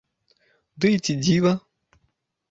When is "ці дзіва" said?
1.05-1.51